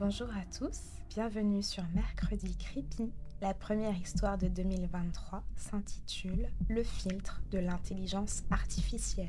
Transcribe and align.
Bonjour 0.00 0.28
à 0.28 0.44
tous, 0.56 0.78
bienvenue 1.10 1.60
sur 1.60 1.82
Mercredi 1.92 2.56
Creepy. 2.56 3.10
La 3.42 3.52
première 3.52 3.96
histoire 4.00 4.38
de 4.38 4.46
2023 4.46 5.42
s'intitule 5.56 6.46
Le 6.68 6.84
filtre 6.84 7.42
de 7.50 7.58
l'intelligence 7.58 8.44
artificielle. 8.52 9.26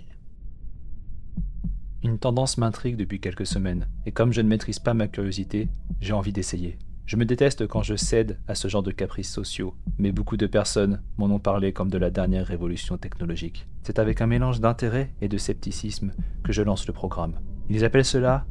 Une 2.03 2.19
tendance 2.19 2.59
m'intrigue 2.59 2.97
depuis 2.97 3.19
quelques 3.19 3.47
semaines, 3.47 3.87
et 4.05 4.11
comme 4.11 4.31
je 4.31 4.41
ne 4.41 4.47
maîtrise 4.47 4.77
pas 4.77 4.93
ma 4.93 5.07
curiosité, 5.07 5.69
j'ai 6.01 6.13
envie 6.13 6.33
d'essayer. 6.33 6.77
Je 7.07 7.17
me 7.17 7.25
déteste 7.25 7.65
quand 7.65 7.81
je 7.81 7.95
cède 7.95 8.39
à 8.47 8.53
ce 8.53 8.67
genre 8.67 8.83
de 8.83 8.91
caprices 8.91 9.31
sociaux, 9.31 9.73
mais 9.97 10.11
beaucoup 10.11 10.37
de 10.37 10.45
personnes 10.45 11.01
m'en 11.17 11.33
ont 11.33 11.39
parlé 11.39 11.73
comme 11.73 11.89
de 11.89 11.97
la 11.97 12.11
dernière 12.11 12.45
révolution 12.45 12.99
technologique. 12.99 13.67
C'est 13.81 13.97
avec 13.97 14.21
un 14.21 14.27
mélange 14.27 14.59
d'intérêt 14.59 15.15
et 15.19 15.29
de 15.29 15.37
scepticisme 15.39 16.11
que 16.43 16.51
je 16.51 16.61
lance 16.61 16.85
le 16.85 16.93
programme. 16.93 17.39
Ils 17.71 17.83
appellent 17.83 18.05
cela 18.05 18.45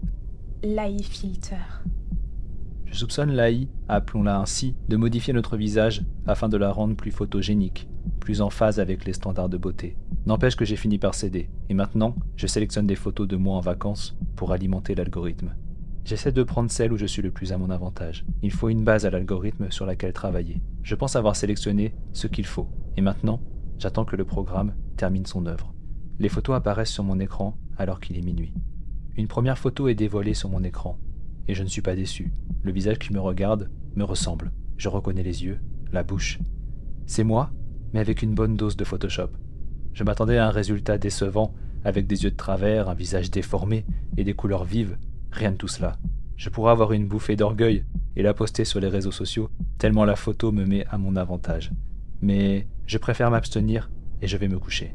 l'AI 0.65 1.01
filter. 1.05 1.57
Je 2.91 2.99
soupçonne 2.99 3.33
l'AI, 3.33 3.69
appelons-la 3.89 4.41
ainsi, 4.41 4.75
de 4.89 4.97
modifier 4.97 5.35
notre 5.35 5.57
visage 5.57 6.03
afin 6.27 6.49
de 6.49 6.57
la 6.57 6.73
rendre 6.73 6.97
plus 6.97 7.11
photogénique, 7.11 7.89
plus 8.19 8.41
en 8.41 8.51
phase 8.51 8.81
avec 8.81 9.05
les 9.05 9.13
standards 9.13 9.51
de 9.51 9.59
beauté. 9.59 9.97
N'empêche 10.27 10.57
que 10.57 10.65
j'ai 10.65 10.77
fini 10.77 10.99
par 10.99 11.15
céder, 11.15 11.51
et 11.69 11.75
maintenant, 11.75 12.17
je 12.37 12.47
sélectionne 12.47 12.87
des 12.87 12.97
photos 12.97 13.29
de 13.29 13.37
moi 13.37 13.57
en 13.57 13.61
vacances 13.61 14.17
pour 14.37 14.53
alimenter 14.53 14.95
l'algorithme. 14.95 15.55
J'essaie 16.05 16.33
de 16.33 16.43
prendre 16.43 16.71
celle 16.71 16.93
où 16.93 16.97
je 16.97 17.05
suis 17.05 17.21
le 17.21 17.31
plus 17.31 17.53
à 17.53 17.59
mon 17.59 17.69
avantage. 17.69 18.25
Il 18.43 18.51
faut 18.51 18.71
une 18.71 18.85
base 18.85 19.05
à 19.05 19.11
l'algorithme 19.11 19.71
sur 19.71 19.85
laquelle 19.85 20.15
travailler. 20.15 20.63
Je 20.83 20.95
pense 20.95 21.17
avoir 21.17 21.37
sélectionné 21.37 21.95
ce 22.15 22.27
qu'il 22.27 22.47
faut, 22.47 22.69
et 22.97 23.03
maintenant, 23.03 23.41
j'attends 23.79 24.07
que 24.07 24.17
le 24.17 24.25
programme 24.25 24.75
termine 24.97 25.27
son 25.27 25.45
œuvre. 25.45 25.75
Les 26.19 26.31
photos 26.31 26.57
apparaissent 26.57 26.91
sur 26.91 27.05
mon 27.05 27.21
écran 27.21 27.59
alors 27.77 28.01
qu'il 28.01 28.17
est 28.17 28.23
minuit. 28.23 28.55
Une 29.17 29.29
première 29.29 29.59
photo 29.59 29.89
est 29.89 29.95
dévoilée 29.95 30.35
sur 30.35 30.49
mon 30.49 30.65
écran, 30.65 30.99
et 31.49 31.55
je 31.55 31.63
ne 31.63 31.69
suis 31.69 31.83
pas 31.83 31.97
déçu. 31.97 32.31
Le 32.63 32.73
visage 32.73 32.99
qui 32.99 33.13
me 33.13 33.21
regarde 33.21 33.71
me 33.97 34.05
ressemble. 34.05 34.53
Je 34.77 34.89
reconnais 34.89 35.23
les 35.23 35.45
yeux, 35.45 35.59
la 35.93 36.03
bouche. 36.05 36.39
C'est 37.07 37.25
moi, 37.25 37.51
mais 37.93 38.01
avec 38.01 38.23
une 38.23 38.35
bonne 38.35 38.57
dose 38.57 38.77
de 38.77 38.85
Photoshop. 38.85 39.31
Je 39.95 40.05
m'attendais 40.05 40.39
à 40.39 40.47
un 40.47 40.51
résultat 40.51 40.99
décevant, 40.99 41.55
avec 41.85 42.07
des 42.07 42.25
yeux 42.25 42.31
de 42.31 42.37
travers, 42.37 42.89
un 42.89 42.95
visage 42.95 43.31
déformé 43.31 43.85
et 44.17 44.25
des 44.25 44.35
couleurs 44.35 44.65
vives. 44.65 44.99
Rien 45.33 45.53
de 45.53 45.57
tout 45.57 45.69
cela. 45.69 45.97
Je 46.37 46.51
pourrais 46.51 46.73
avoir 46.73 46.93
une 46.93 47.09
bouffée 47.09 47.35
d'orgueil 47.35 47.85
et 48.15 48.23
la 48.23 48.35
poster 48.35 48.65
sur 48.65 48.81
les 48.81 48.89
réseaux 48.89 49.11
sociaux, 49.11 49.51
tellement 49.79 50.05
la 50.05 50.17
photo 50.17 50.53
me 50.53 50.65
met 50.65 50.87
à 50.91 50.99
mon 50.99 51.17
avantage. 51.17 51.73
Mais 52.21 52.69
je 52.87 52.99
préfère 52.99 53.31
m'abstenir 53.31 53.91
et 54.23 54.27
je 54.27 54.37
vais 54.37 54.49
me 54.49 54.59
coucher. 54.59 54.93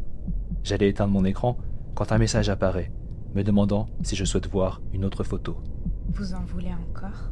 J'allais 0.64 0.90
éteindre 0.90 1.14
mon 1.14 1.26
écran 1.26 1.58
quand 1.96 2.12
un 2.12 2.18
message 2.18 2.50
apparaît, 2.50 2.92
me 3.36 3.44
demandant 3.44 3.88
si 4.04 4.16
je 4.16 4.26
souhaite 4.26 4.48
voir 4.48 4.82
une 4.94 5.06
autre 5.06 5.24
photo. 5.24 5.58
Vous 6.10 6.34
en 6.34 6.44
voulez 6.44 6.72
encore? 6.74 7.32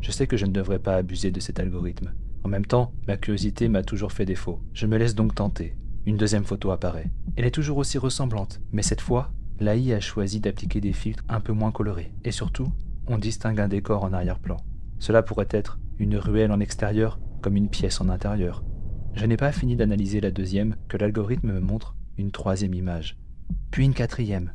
Je 0.00 0.10
sais 0.10 0.26
que 0.26 0.36
je 0.36 0.46
ne 0.46 0.52
devrais 0.52 0.78
pas 0.78 0.96
abuser 0.96 1.30
de 1.30 1.40
cet 1.40 1.60
algorithme. 1.60 2.12
En 2.44 2.48
même 2.48 2.66
temps, 2.66 2.92
ma 3.06 3.16
curiosité 3.16 3.68
m'a 3.68 3.82
toujours 3.82 4.12
fait 4.12 4.24
défaut. 4.24 4.60
Je 4.72 4.86
me 4.86 4.96
laisse 4.96 5.14
donc 5.14 5.34
tenter. 5.34 5.76
Une 6.06 6.16
deuxième 6.16 6.44
photo 6.44 6.70
apparaît. 6.70 7.10
Elle 7.36 7.44
est 7.44 7.50
toujours 7.50 7.78
aussi 7.78 7.98
ressemblante, 7.98 8.60
mais 8.72 8.82
cette 8.82 9.00
fois, 9.00 9.32
l'AI 9.58 9.94
a 9.94 10.00
choisi 10.00 10.40
d'appliquer 10.40 10.80
des 10.80 10.92
filtres 10.92 11.24
un 11.28 11.40
peu 11.40 11.52
moins 11.52 11.72
colorés. 11.72 12.12
Et 12.24 12.30
surtout, 12.30 12.72
on 13.08 13.18
distingue 13.18 13.60
un 13.60 13.68
décor 13.68 14.04
en 14.04 14.12
arrière-plan. 14.12 14.58
Cela 14.98 15.22
pourrait 15.22 15.48
être 15.50 15.78
une 15.98 16.16
ruelle 16.16 16.52
en 16.52 16.60
extérieur 16.60 17.18
comme 17.42 17.56
une 17.56 17.68
pièce 17.68 18.00
en 18.00 18.08
intérieur. 18.08 18.64
Je 19.14 19.24
n'ai 19.24 19.36
pas 19.36 19.52
fini 19.52 19.76
d'analyser 19.76 20.20
la 20.20 20.30
deuxième 20.30 20.76
que 20.88 20.96
l'algorithme 20.96 21.52
me 21.52 21.60
montre 21.60 21.96
une 22.18 22.30
troisième 22.30 22.74
image. 22.74 23.18
Puis 23.70 23.84
une 23.84 23.94
quatrième, 23.94 24.52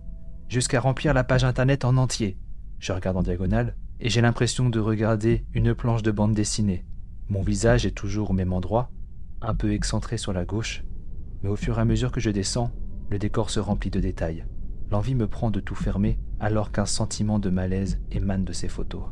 jusqu'à 0.47 0.79
remplir 0.79 1.13
la 1.13 1.23
page 1.23 1.43
internet 1.43 1.85
en 1.85 1.97
entier. 1.97 2.37
Je 2.81 2.91
regarde 2.93 3.15
en 3.15 3.21
diagonale 3.21 3.75
et 3.99 4.09
j'ai 4.09 4.21
l'impression 4.21 4.67
de 4.67 4.79
regarder 4.79 5.45
une 5.53 5.75
planche 5.75 6.01
de 6.01 6.09
bande 6.09 6.33
dessinée. 6.33 6.83
Mon 7.29 7.43
visage 7.43 7.85
est 7.85 7.91
toujours 7.91 8.31
au 8.31 8.33
même 8.33 8.53
endroit, 8.53 8.89
un 9.39 9.53
peu 9.53 9.71
excentré 9.71 10.17
sur 10.17 10.33
la 10.33 10.45
gauche, 10.45 10.83
mais 11.43 11.49
au 11.49 11.55
fur 11.55 11.77
et 11.77 11.81
à 11.81 11.85
mesure 11.85 12.11
que 12.11 12.19
je 12.19 12.31
descends, 12.31 12.71
le 13.11 13.19
décor 13.19 13.51
se 13.51 13.59
remplit 13.59 13.91
de 13.91 13.99
détails. 13.99 14.45
L'envie 14.89 15.13
me 15.13 15.27
prend 15.27 15.51
de 15.51 15.59
tout 15.59 15.75
fermer 15.75 16.17
alors 16.39 16.71
qu'un 16.71 16.87
sentiment 16.87 17.37
de 17.37 17.51
malaise 17.51 18.01
émane 18.11 18.45
de 18.45 18.51
ces 18.51 18.67
photos. 18.67 19.03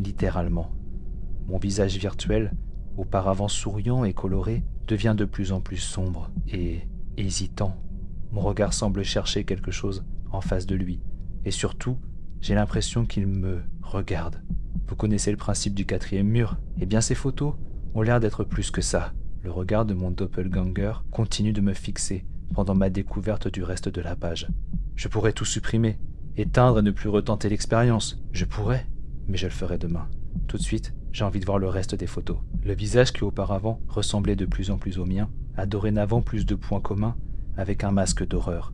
Littéralement. 0.00 0.72
Mon 1.46 1.58
visage 1.58 1.96
virtuel, 1.96 2.56
auparavant 2.96 3.46
souriant 3.46 4.02
et 4.02 4.14
coloré, 4.14 4.64
devient 4.88 5.14
de 5.16 5.24
plus 5.24 5.52
en 5.52 5.60
plus 5.60 5.76
sombre 5.76 6.32
et 6.48 6.80
hésitant. 7.16 7.76
Mon 8.32 8.40
regard 8.40 8.72
semble 8.72 9.04
chercher 9.04 9.44
quelque 9.44 9.70
chose 9.70 10.04
en 10.32 10.40
face 10.40 10.66
de 10.66 10.74
lui, 10.74 11.00
et 11.44 11.52
surtout, 11.52 11.98
j'ai 12.46 12.54
l'impression 12.54 13.06
qu'il 13.06 13.26
me 13.26 13.62
regarde. 13.82 14.40
Vous 14.86 14.94
connaissez 14.94 15.32
le 15.32 15.36
principe 15.36 15.74
du 15.74 15.84
quatrième 15.84 16.28
mur 16.28 16.56
Eh 16.80 16.86
bien 16.86 17.00
ces 17.00 17.16
photos 17.16 17.54
ont 17.92 18.02
l'air 18.02 18.20
d'être 18.20 18.44
plus 18.44 18.70
que 18.70 18.82
ça. 18.82 19.12
Le 19.42 19.50
regard 19.50 19.84
de 19.84 19.94
mon 19.94 20.12
doppelganger 20.12 20.92
continue 21.10 21.52
de 21.52 21.60
me 21.60 21.74
fixer 21.74 22.24
pendant 22.54 22.76
ma 22.76 22.88
découverte 22.88 23.48
du 23.48 23.64
reste 23.64 23.88
de 23.88 24.00
la 24.00 24.14
page. 24.14 24.46
Je 24.94 25.08
pourrais 25.08 25.32
tout 25.32 25.44
supprimer, 25.44 25.98
éteindre 26.36 26.78
et 26.78 26.82
ne 26.82 26.92
plus 26.92 27.08
retenter 27.08 27.48
l'expérience. 27.48 28.22
Je 28.30 28.44
pourrais, 28.44 28.86
mais 29.26 29.38
je 29.38 29.46
le 29.46 29.52
ferai 29.52 29.76
demain. 29.76 30.06
Tout 30.46 30.56
de 30.56 30.62
suite, 30.62 30.94
j'ai 31.10 31.24
envie 31.24 31.40
de 31.40 31.46
voir 31.46 31.58
le 31.58 31.68
reste 31.68 31.96
des 31.96 32.06
photos. 32.06 32.38
Le 32.62 32.74
visage 32.74 33.12
qui 33.12 33.24
auparavant 33.24 33.80
ressemblait 33.88 34.36
de 34.36 34.46
plus 34.46 34.70
en 34.70 34.78
plus 34.78 35.00
au 35.00 35.04
mien 35.04 35.28
a 35.56 35.66
dorénavant 35.66 36.22
plus 36.22 36.46
de 36.46 36.54
points 36.54 36.80
communs 36.80 37.16
avec 37.56 37.82
un 37.82 37.90
masque 37.90 38.24
d'horreur. 38.24 38.72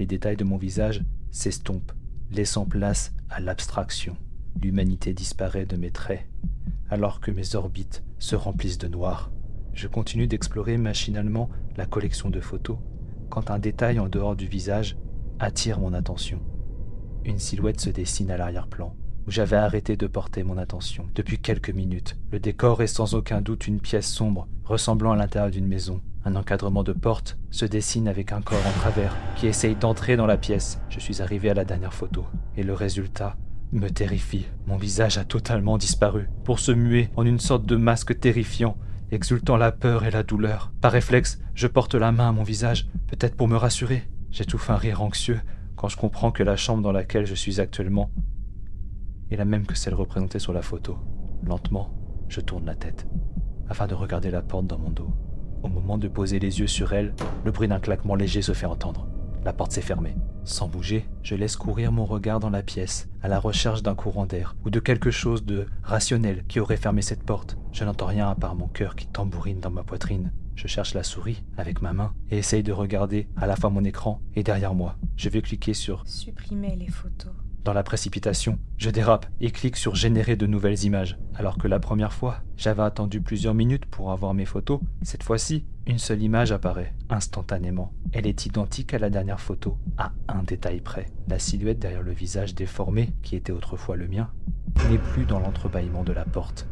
Les 0.00 0.06
détails 0.06 0.36
de 0.36 0.42
mon 0.42 0.56
visage 0.56 1.04
s'estompent 1.30 1.92
laissant 2.32 2.64
place 2.64 3.12
à 3.30 3.40
l'abstraction. 3.40 4.16
L'humanité 4.60 5.12
disparaît 5.12 5.66
de 5.66 5.76
mes 5.76 5.90
traits, 5.90 6.26
alors 6.90 7.20
que 7.20 7.30
mes 7.30 7.54
orbites 7.54 8.02
se 8.18 8.36
remplissent 8.36 8.78
de 8.78 8.88
noir. 8.88 9.30
Je 9.74 9.86
continue 9.86 10.26
d'explorer 10.26 10.76
machinalement 10.78 11.50
la 11.76 11.86
collection 11.86 12.30
de 12.30 12.40
photos, 12.40 12.78
quand 13.30 13.50
un 13.50 13.58
détail 13.58 13.98
en 13.98 14.08
dehors 14.08 14.36
du 14.36 14.46
visage 14.46 14.96
attire 15.38 15.78
mon 15.78 15.92
attention. 15.92 16.40
Une 17.24 17.38
silhouette 17.38 17.80
se 17.80 17.90
dessine 17.90 18.30
à 18.30 18.36
l'arrière-plan, 18.36 18.96
où 19.26 19.30
j'avais 19.30 19.56
arrêté 19.56 19.96
de 19.96 20.06
porter 20.06 20.42
mon 20.42 20.58
attention 20.58 21.06
depuis 21.14 21.38
quelques 21.38 21.70
minutes. 21.70 22.16
Le 22.30 22.40
décor 22.40 22.82
est 22.82 22.86
sans 22.86 23.14
aucun 23.14 23.40
doute 23.40 23.66
une 23.66 23.80
pièce 23.80 24.08
sombre, 24.08 24.48
ressemblant 24.64 25.12
à 25.12 25.16
l'intérieur 25.16 25.50
d'une 25.50 25.66
maison. 25.66 26.00
Un 26.24 26.36
encadrement 26.36 26.84
de 26.84 26.92
porte 26.92 27.36
se 27.50 27.64
dessine 27.64 28.06
avec 28.06 28.30
un 28.30 28.42
corps 28.42 28.64
en 28.64 28.78
travers 28.78 29.16
qui 29.34 29.48
essaye 29.48 29.74
d'entrer 29.74 30.16
dans 30.16 30.26
la 30.26 30.36
pièce. 30.36 30.80
Je 30.88 31.00
suis 31.00 31.20
arrivé 31.20 31.50
à 31.50 31.54
la 31.54 31.64
dernière 31.64 31.92
photo 31.94 32.24
et 32.56 32.62
le 32.62 32.74
résultat 32.74 33.36
me 33.72 33.88
terrifie. 33.88 34.46
Mon 34.66 34.76
visage 34.76 35.18
a 35.18 35.24
totalement 35.24 35.78
disparu 35.78 36.28
pour 36.44 36.60
se 36.60 36.70
muer 36.70 37.10
en 37.16 37.26
une 37.26 37.40
sorte 37.40 37.66
de 37.66 37.74
masque 37.74 38.20
terrifiant, 38.20 38.76
exultant 39.10 39.56
la 39.56 39.72
peur 39.72 40.04
et 40.04 40.12
la 40.12 40.22
douleur. 40.22 40.72
Par 40.80 40.92
réflexe, 40.92 41.40
je 41.54 41.66
porte 41.66 41.96
la 41.96 42.12
main 42.12 42.28
à 42.28 42.32
mon 42.32 42.44
visage, 42.44 42.88
peut-être 43.08 43.36
pour 43.36 43.48
me 43.48 43.56
rassurer. 43.56 44.08
J'étouffe 44.30 44.70
un 44.70 44.76
rire 44.76 45.02
anxieux 45.02 45.40
quand 45.74 45.88
je 45.88 45.96
comprends 45.96 46.30
que 46.30 46.44
la 46.44 46.56
chambre 46.56 46.82
dans 46.82 46.92
laquelle 46.92 47.26
je 47.26 47.34
suis 47.34 47.60
actuellement 47.60 48.12
est 49.30 49.36
la 49.36 49.44
même 49.44 49.66
que 49.66 49.74
celle 49.74 49.94
représentée 49.94 50.38
sur 50.38 50.52
la 50.52 50.62
photo. 50.62 50.98
Lentement, 51.42 51.90
je 52.28 52.40
tourne 52.40 52.66
la 52.66 52.76
tête 52.76 53.08
afin 53.68 53.88
de 53.88 53.94
regarder 53.94 54.30
la 54.30 54.42
porte 54.42 54.66
dans 54.66 54.78
mon 54.78 54.90
dos. 54.90 55.12
Au 55.62 55.68
moment 55.68 55.98
de 55.98 56.08
poser 56.08 56.38
les 56.38 56.60
yeux 56.60 56.66
sur 56.66 56.92
elle, 56.92 57.14
le 57.44 57.52
bruit 57.52 57.68
d'un 57.68 57.78
claquement 57.78 58.14
léger 58.14 58.42
se 58.42 58.52
fait 58.52 58.66
entendre. 58.66 59.06
La 59.44 59.52
porte 59.52 59.72
s'est 59.72 59.80
fermée. 59.80 60.16
Sans 60.44 60.68
bouger, 60.68 61.08
je 61.22 61.34
laisse 61.34 61.56
courir 61.56 61.92
mon 61.92 62.04
regard 62.04 62.40
dans 62.40 62.50
la 62.50 62.62
pièce, 62.62 63.08
à 63.22 63.28
la 63.28 63.38
recherche 63.38 63.82
d'un 63.82 63.94
courant 63.94 64.26
d'air 64.26 64.56
ou 64.64 64.70
de 64.70 64.80
quelque 64.80 65.10
chose 65.10 65.44
de 65.44 65.66
rationnel 65.82 66.44
qui 66.48 66.60
aurait 66.60 66.76
fermé 66.76 67.02
cette 67.02 67.22
porte. 67.22 67.56
Je 67.72 67.84
n'entends 67.84 68.06
rien 68.06 68.28
à 68.28 68.34
part 68.34 68.54
mon 68.54 68.68
cœur 68.68 68.96
qui 68.96 69.06
tambourine 69.06 69.60
dans 69.60 69.70
ma 69.70 69.84
poitrine. 69.84 70.32
Je 70.56 70.66
cherche 70.66 70.94
la 70.94 71.02
souris 71.02 71.44
avec 71.56 71.80
ma 71.80 71.92
main 71.92 72.12
et 72.30 72.38
essaye 72.38 72.62
de 72.62 72.72
regarder 72.72 73.28
à 73.36 73.46
la 73.46 73.56
fois 73.56 73.70
mon 73.70 73.84
écran 73.84 74.20
et 74.34 74.42
derrière 74.42 74.74
moi. 74.74 74.96
Je 75.16 75.28
vais 75.28 75.42
cliquer 75.42 75.74
sur 75.74 76.02
Supprimer 76.06 76.76
les 76.76 76.90
photos. 76.90 77.32
Dans 77.64 77.72
la 77.72 77.84
précipitation, 77.84 78.58
je 78.76 78.90
dérape 78.90 79.26
et 79.40 79.52
clique 79.52 79.76
sur 79.76 79.94
Générer 79.94 80.34
de 80.34 80.48
nouvelles 80.48 80.82
images. 80.82 81.16
Alors 81.36 81.58
que 81.58 81.68
la 81.68 81.78
première 81.78 82.12
fois, 82.12 82.38
j'avais 82.56 82.82
attendu 82.82 83.20
plusieurs 83.20 83.54
minutes 83.54 83.86
pour 83.86 84.10
avoir 84.10 84.34
mes 84.34 84.46
photos, 84.46 84.80
cette 85.02 85.22
fois-ci, 85.22 85.64
une 85.86 85.98
seule 85.98 86.22
image 86.22 86.50
apparaît, 86.50 86.92
instantanément. 87.08 87.92
Elle 88.12 88.26
est 88.26 88.46
identique 88.46 88.94
à 88.94 88.98
la 88.98 89.10
dernière 89.10 89.40
photo, 89.40 89.78
à 89.96 90.10
un 90.26 90.42
détail 90.42 90.80
près. 90.80 91.06
La 91.28 91.38
silhouette 91.38 91.78
derrière 91.78 92.02
le 92.02 92.10
visage 92.10 92.56
déformé, 92.56 93.12
qui 93.22 93.36
était 93.36 93.52
autrefois 93.52 93.94
le 93.94 94.08
mien, 94.08 94.28
n'est 94.90 94.98
plus 94.98 95.24
dans 95.24 95.38
l'entrebâillement 95.38 96.02
de 96.02 96.12
la 96.12 96.24
porte. 96.24 96.66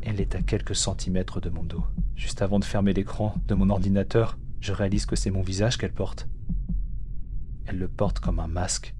Elle 0.00 0.22
est 0.22 0.34
à 0.34 0.40
quelques 0.40 0.76
centimètres 0.76 1.42
de 1.42 1.50
mon 1.50 1.62
dos. 1.62 1.84
Juste 2.14 2.40
avant 2.40 2.58
de 2.58 2.64
fermer 2.64 2.94
l'écran 2.94 3.34
de 3.48 3.54
mon 3.54 3.68
ordinateur, 3.68 4.38
je 4.60 4.72
réalise 4.72 5.04
que 5.04 5.16
c'est 5.16 5.30
mon 5.30 5.42
visage 5.42 5.76
qu'elle 5.76 5.92
porte. 5.92 6.26
Elle 7.66 7.76
le 7.76 7.88
porte 7.88 8.20
comme 8.20 8.40
un 8.40 8.48
masque 8.48 8.94